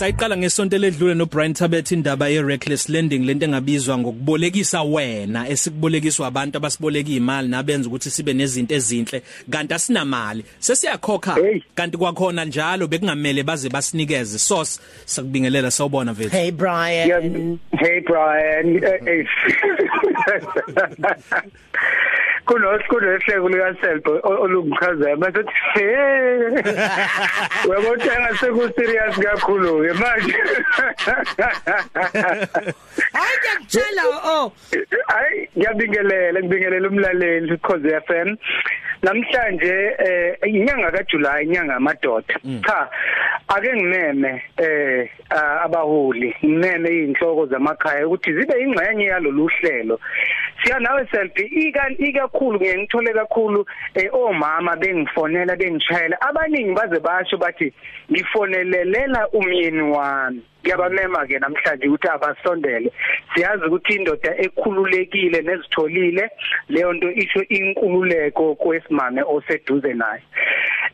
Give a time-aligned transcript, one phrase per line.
[0.00, 6.26] sayiqala ngesonto ledlule no Brian Tabet indaba ye reckless lending lento engabizwa ngokubolekisa wena esikubolekiswa
[6.26, 10.44] abantu abasiboleka imali nabenza ukuthi sibe nezinto ezinhle kanti asinamali.
[10.58, 11.36] Sesiyakhokha
[11.74, 14.38] kanti kwakhona njalo bekungamele baze basinikeze.
[14.38, 17.08] Source sakubingelela sawubona vethu Hey Brian.
[17.08, 17.20] Yeah,
[17.78, 18.80] Hey Brian.
[22.50, 25.42] kunohleko lika Selbo olungichazela bese
[27.68, 30.34] uyabona seku serious kakhulu ke manje
[33.12, 34.52] Hayi ngiyakutshela oh.
[35.06, 38.36] Hayi ngiyabingelela ngibingelela umlaleli cause FM
[39.02, 42.62] namhlanje eh inyanga kaJuly inyanga yamadoda mm.
[42.66, 42.88] cha
[43.48, 45.10] ake ngineme eh
[45.64, 50.00] abaholi ngineme inhloko zamakhaya ukuthi zibe ingxenye yalolu hlelo.
[50.64, 56.20] Siya nawe selfie ika ikakhulu ngiyengithole kakhulu eh omama bengifonela bengishayela.
[56.20, 57.72] Abaningi baze basho bathi
[58.10, 60.42] ngifonelelela umyeni wami.
[60.62, 62.92] Ngiyabamema ke namhlanje ukuthi abasondele.
[63.34, 66.30] Siyazi ukuthi indoda ekhululekile nezitholile
[66.68, 70.22] leyo nto isho inkululeko kwesimame oseduze naye.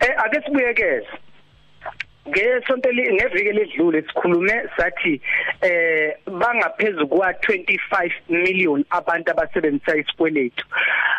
[0.00, 1.25] Eh ake sibuyekeze.
[2.28, 5.20] Ngesonto ngeviki ledlule sikhulume sathi
[5.62, 10.66] eh bangaphezulu kwa 25 million abantu abasebenzisa isikweletu.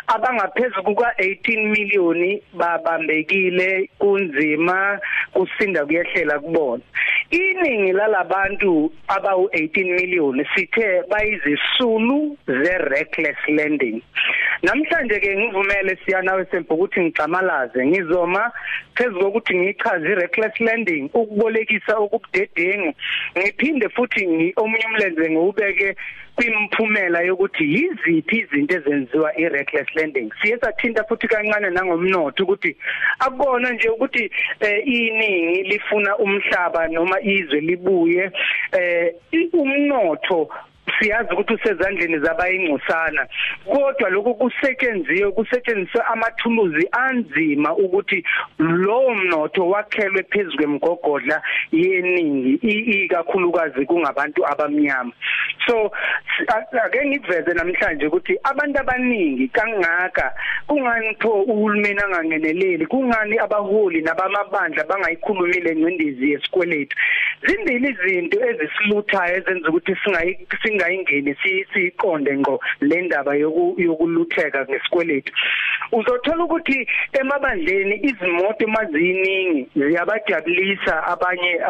[0.06, 5.00] Abangaphezulu kuka 18 million babambekile kunzima
[5.32, 6.82] kusinda kuyehlela kubona.
[7.30, 14.02] Iningi lalabantu abawu 18 million sithe bayizisulu ze reckless lending.
[14.62, 18.50] Namhlanje ke ngivumele siyanawe sempo ukuthi ngixamalaze ngizoma
[18.96, 22.92] phezulu kokuthi ngichaze i-reckless lending ukubolekisa okubudedengu
[23.38, 25.96] ngiphinde futhi omunye umlenze ngiwubeke
[26.36, 32.76] kwimphumela yokuthi yiziphi izinto ezenziwa i-reckless lending siye sathinta futhi kancane nangomnotho ukuthi
[33.18, 38.30] akubona nje ukuthi eh, iningi lifuna umhlaba noma izwe libuye
[38.72, 39.14] eh
[39.52, 40.48] umnotho
[40.98, 43.26] siyazi ukuthi usezandleni zabayingcosana
[43.64, 48.24] kodwa lokho kusetshenziwe kusetshenziswa amathuluzi anzima ukuthi
[48.58, 51.42] lowo mnotho wakhelwe phezulu kwemgogodla
[51.72, 52.52] yeningi
[53.04, 55.12] ikakhulukazi kungabantu abamnyama.
[55.66, 55.90] So
[56.84, 60.34] ake ngiveze namhlanje ukuthi abantu abaningi kangaka
[60.66, 62.86] kungani pho uhulumeni angangeneleli?
[62.86, 66.96] Kungani abaholi nabamabandla bangayikhulumile ngcindezi yesikweletu?
[67.46, 69.96] Zimbili izinto ezisiluthayo ezenza ukuthi
[70.62, 71.36] singayi singayingeni
[71.72, 75.32] siqonde ngqo le ndaba yokulutheka ngesikweletu.
[75.92, 76.88] Uzothola ukuthi
[77.20, 81.60] emabandleni izimoto maziningi ziyabajabulisa abanye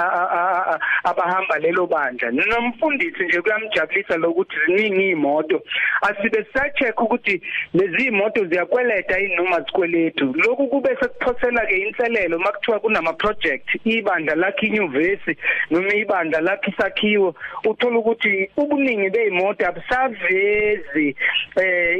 [1.04, 2.30] abahamba lelo bandla.
[2.30, 5.62] Nomfundisi nje kuyamjabulisa lokuthi ziningi imoto
[6.02, 7.42] asibe sacheck ukuthi
[7.74, 14.66] lezi imoto ziyakweleta inoma zikweletu lokhu kube sekuphosela ke inselelo makuthiwa kunama project ibandla lakhe
[14.66, 15.36] inyuvesi
[15.70, 17.34] noma ibandla lakhe isakhiwo.
[17.64, 21.16] Uthola ukuthi ubuningi beimoto abusavezi
[21.62, 21.96] eh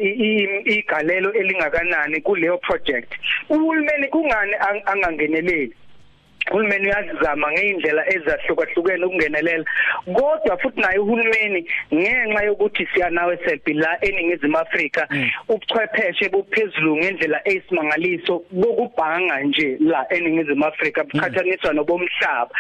[0.77, 3.13] igalelo elingakanani kuleyo project.
[3.49, 4.55] Uhulumeni kungani
[4.87, 5.75] angangeneleli?
[6.51, 9.65] Uhulumeni uyazama ngeindlela ezahlukahlukene ukungenelela.
[10.05, 15.31] Kodwa futhi naye uhulumeni ngenxa yokuthi siyanawe selfie la eningizimu Afrika mm.
[15.49, 22.51] ubuchwepheshe buphezulu ngendlela eyisimangaliso bokubhanga nje la eningizimu Afrika buqhathaniswa nobomhlaba.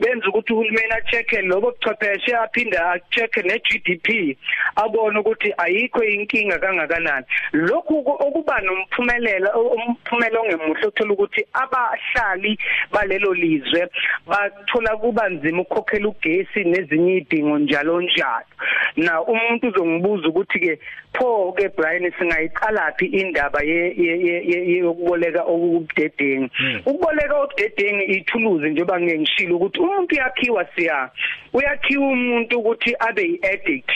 [0.00, 4.36] Benza ukuthi uhulumeni achecke lobo buchwepheshe aphinda achecke ne GDP
[4.76, 7.26] abone ukuthi ayikho inkinga kangakanani.
[7.52, 12.58] Lokhu okuba nomphumelela umphumela ongemuhle uthola ukuthi abahlali
[12.92, 13.88] balelo lizwe
[14.26, 18.52] bathola kuba nzima ukukhokhela ugesi nezinye idingo njalo njalo.
[18.96, 20.78] Na umuntu uzongibuza ukuthi ke
[21.14, 26.48] pho ke Brian singayiqalapi indaba ye yokuboleka okubudedengu
[26.86, 31.10] ukuboleka okubudedengu ithuluzi njengoba ngengishilo ukuthi umuntu yakhiwa siya?
[31.52, 33.90] Uyakhiwa umuntu ukuthi abe yiaddict?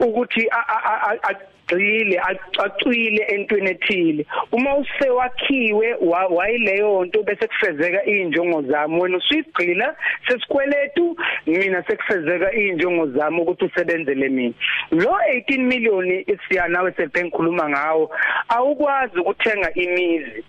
[0.00, 0.42] Ukuthi
[1.70, 4.26] agcile acacile entweni ethile.
[4.52, 5.94] Uma usewakhiwe
[6.30, 9.00] wayileyo nto bese kufezeka injongo zami.
[9.00, 9.94] Wena usigcina
[10.28, 14.54] sesikweletu mina sekufezeka injongo zami ukuthi usebenzele mina.
[14.90, 18.10] Lo 18 million isiyanawe sebengikhuluma ngawo
[18.48, 20.44] awukwazi ukuthenga imizi.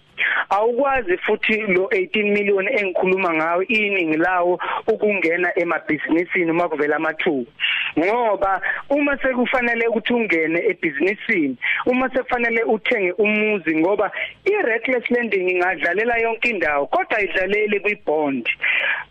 [0.50, 7.51] Awukwazi futhi lo 18 million engikhuluma ngawo iningi lawo ukungena emabhizinisini uma kuvela amathuba.
[8.00, 14.12] Ngoba uma sekufanele ukuthi ungene ebhizinisini uma sekufanele uthenge umuzi ngoba
[14.45, 18.50] i-reckless lending ingadlalela yonke indawo kodwa idlalele kwi-bond.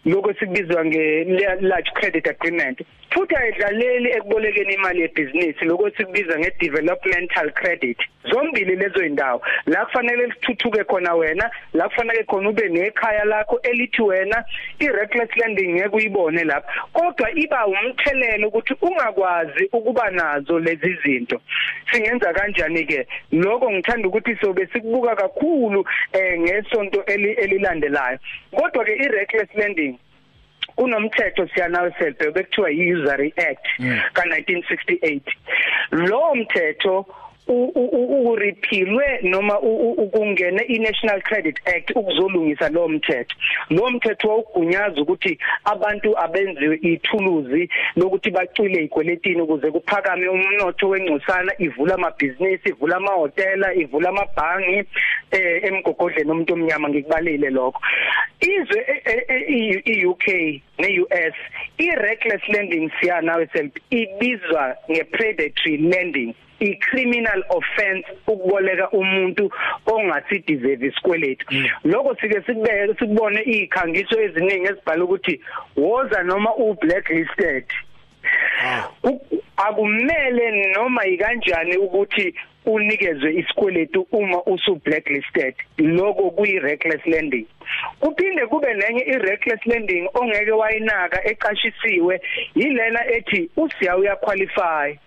[0.04, 2.80] Lokho sikubizwa nge-large credit agreement.
[3.10, 7.98] Futhi ayidlaleli ekubolekeni imali yebhizinisi lokuthi kubiza ngedevelopmental credit.
[8.30, 14.02] Zombili lezo indawo la kufanele lithuthuke khona wena la kufanele khona ube nekhaya lakho elithi
[14.02, 14.44] wena
[14.78, 16.72] i-reckless lending ngeke uyibone lapha.
[16.92, 21.40] Kodwa iba umthelelo ukuthi ungakwazi ukuba nazo lezi zinto.
[21.92, 28.18] Singenza kanjani ke lokho ngithanda ukuthi sobe sikubuka kakhulu eh ngesonto elilandelayo.
[28.50, 29.98] Kodwa ke i-reckless lending
[30.80, 33.66] kunomthetho siyanawo selbe bekuthiwa i-Usury Act
[34.12, 35.20] ka 1968
[35.90, 37.06] lo mthetho
[37.50, 39.60] urepealwe noma
[40.04, 43.36] ukungena iNational Credit Act ukuzolungisa lo mthetho.
[43.70, 51.94] Lo mthetho wawugunyaza ukuthi abantu abenziwe ithuluzi lokuthi bacwile igweletini ukuze kuphakame umnotho wengcosana ivula
[51.94, 54.84] amabhizinisi ivula amahotela ivula amabhangi
[55.30, 57.80] eh emgogodleni umuntu omnyama ngikubalile lokho.
[58.40, 58.80] Izwe
[59.84, 60.26] iUK
[60.78, 61.36] neUS
[61.78, 69.50] ireckless lending siya nawe self ibizwa ngepredatory lending i-criminal offense ukuboleka umuntu
[69.86, 71.46] ongathi deserve isikweletu.
[71.84, 75.40] Lokho sike sikubeke sikubone ikhangiso eziningi ezibhala ukuthi
[75.76, 77.64] woza noma u blacklisted
[79.66, 82.34] akumele noma ikanjani ukuthi
[82.64, 87.46] unikezwe isikweletu uma usu blacklisted lokho kuyi reckless lending.
[88.00, 92.20] Kuphinde kube nenye i reckless lending ongeke wayinaka eqashisiwe
[92.54, 94.98] yilena ethi usiya uyaqualify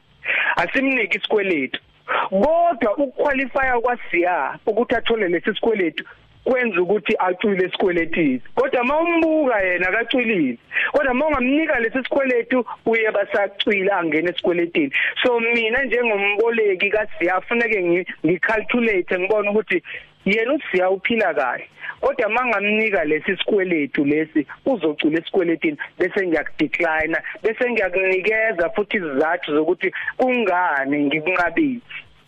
[0.56, 1.82] asimniki isikweletu.
[2.30, 6.06] Kodwa ukuqualifya kwasiya ukuthi athole lesi sikweletu
[6.44, 10.58] kwenza ukuthi acwile isikweletini kodwa mawumbuka yena akacwilile
[10.92, 14.92] kodwa mawungamnika lesi sikweletu uye basacwila angena esikweletini.
[15.24, 19.84] So mina njengomboleki kasiyafuneke ngicalculate ngibone ukuthi
[20.26, 21.70] yena usiya uphila kahle.
[22.02, 31.06] Kodwa mangamnika lesi sikweletu lesi uzocula esikweletini bese ngiyakudecline bese ngiyakunikeza futhi izizathu zokuthi kungani
[31.06, 31.82] ngikunqabile.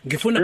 [0.07, 0.39] Ngifuna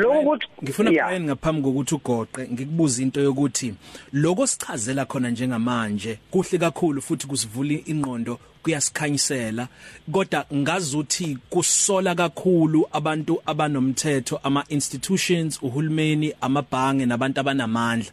[0.64, 3.74] ngifuna Brian ngaphambi kokuthi ugoqe ngikubuza into yokuthi
[4.14, 9.68] lokho sichazela khona njengamanje kuhle kakhulu futhi kusivula ingqondo kuyasikhanyisela
[10.12, 18.12] kodwa ngazuthi kusola kakhulu abantu abanomthetho ama institutions uhulumeni amabhange nabantu abanamandla.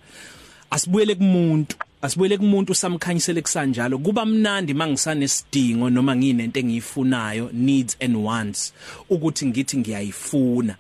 [0.71, 3.99] Asibuyele kumuntu asibuyele kumuntu samkhanyisele kusanjalo.
[3.99, 8.75] Kuba mnandi mangisanesidingo noma nginento engiyifunayo needs and wants
[9.11, 10.77] ukuthi ngithi ngiyayifuna.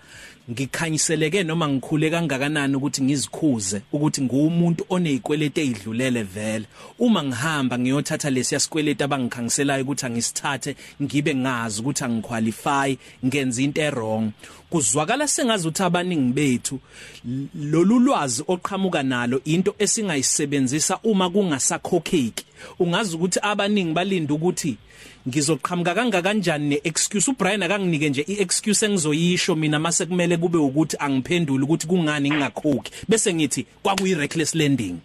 [0.51, 6.65] Ngikhanyiseleke noma ngikhule kangakanani ukuthi ngizikhuze ukuthi ngumuntu onezikwelete ezidlulele vele.
[6.99, 12.97] Uma ngihamba ngiyothatha lesiya sikwelete abangikhangiselayo ukuthi angisithathe ngibe ngazi ukuthi angiqualify
[13.27, 14.33] ngenza into errong
[14.71, 16.81] kuzwakala sengazi ukuthi abaningi bethu
[17.55, 22.45] lolu lwazi oqhamuka nalo into esingayisebenzisa uma kungasakhokheki
[22.79, 24.77] ungazi ukuthi abaningi balinda ukuthi
[25.29, 27.31] ngizoqhamuka kanga kanjani neexcuse.
[27.31, 32.93] uBrian akanginike nje iexcuse engizoyisho mina mase kumele kube ukuthi angiphendule ukuthi kungani ngingakhokhi.
[33.09, 34.97] Bese ngithi kwakuyi reckless lending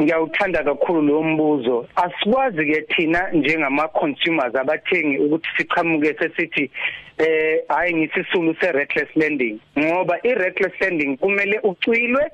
[0.00, 1.86] ngiyawuthanda kakhulu lo mbuzo.
[1.96, 6.70] Asikwazi ke thina njengama consumers abathengi ukuthi siqhamuke sesithi
[7.18, 12.30] eh hayi ngisisulu se reckless lending ngoba i reckless lending kumele ucwilwe.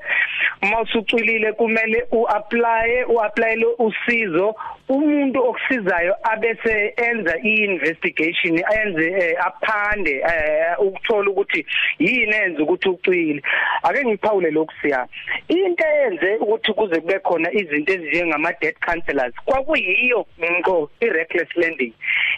[0.62, 4.54] Mawusucwilile kumele uapply uapplyele usizo.
[4.88, 11.66] Umuntu okusizayo abese enza iinvestigation ayenze eh, aphande eh, ukuthola ukuthi
[11.98, 13.42] yini enza ukuthi ucwile.
[13.82, 15.06] Ake ngiphawule lokhu siya.
[15.48, 20.26] Into eyenze ukuthi kuze kube khona izinto ezinjengama debt counselors kwakuyiyo
[20.58, 21.92] ngo i reckless lending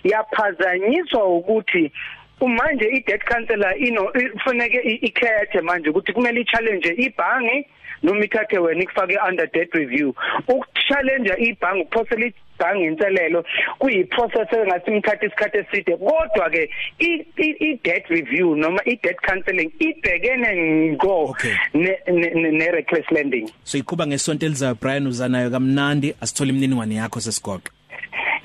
[0.05, 1.93] yaphazanyiswa ukuthi
[2.40, 7.66] manje i debt counselor ino kufanele ikhethe manje ukuthi kumele i-challenge ibhangi
[8.02, 10.14] noma ithathe wena ikufake under debt review.
[10.49, 13.45] Ukuchallenge ibhangi ukuphosela ibhangi inselelo
[13.78, 15.97] kuyiprocess engasimthatha isikhathi eside.
[15.97, 21.37] Kodwa ke i debt review noma i debt counseling ibhekene ngo
[21.75, 23.50] ne reckless lending.
[23.64, 26.14] So iqhuba ngesonto elizayo Brian uzanayo kamnandi.
[26.21, 27.71] Asithola imininingwane yakho sesigoqo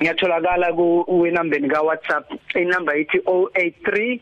[0.02, 2.26] ngiyatholakala ku wenambeni ka WhatsApp.
[2.54, 4.18] Inamba ithi 083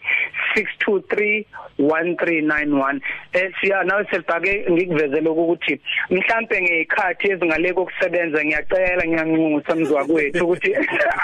[0.54, 1.44] 623
[1.80, 3.00] 1391
[3.32, 10.74] eh siya nawe selbhake ngikuvezele ukuthi mhlambe ngekhathi ezingale kokusebenza ngiyacela ngiyanxusa mzwa kwethu ukuthi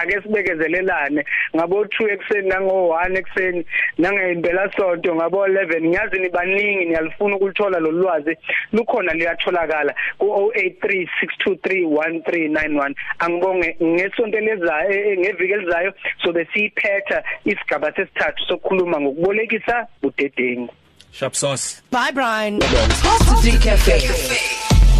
[0.01, 1.25] ake sibekezelelane.
[1.57, 3.67] Ngabo 2 ekseni nango 1 ekseni
[3.99, 8.37] nangempela sonto ngabo 11 ngiyazi nibaningi niyalifuna ukulithola lo lwazi.
[8.73, 11.09] Lukhona liyatholakala ku 083
[11.47, 20.75] 623 1391 angibonge ngesonto lezayo ngeviki elizayo so besiyiphetha isigaba sesithathu sokukhuluma ngokubolekisa udedengu
[21.13, 21.83] Sharp sauce.
[21.91, 22.61] Bye Brian.
[22.61, 23.97] Positive Cafe.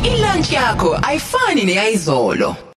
[0.05, 2.57] Ilunch yakho ayifani neyizolo.